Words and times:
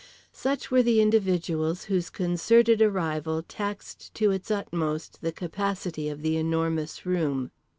Such 0.33 0.71
were 0.71 0.81
the 0.81 0.99
individuals 0.99 1.83
whose 1.83 2.09
concerted 2.09 2.81
arrival 2.81 3.43
taxed 3.43 4.11
to 4.15 4.31
its 4.31 4.49
utmost 4.49 5.21
the 5.21 5.31
capacity 5.31 6.09
of 6.09 6.23
The 6.23 6.37
Enormous 6.37 7.05
Room. 7.05 7.51